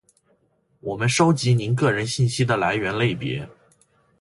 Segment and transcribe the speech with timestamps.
[0.79, 3.47] 我们收集您个人信息的来源类别；